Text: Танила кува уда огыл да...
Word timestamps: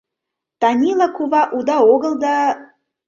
Танила 0.59 1.07
кува 1.15 1.41
уда 1.57 1.77
огыл 1.93 2.13
да... 2.23 2.35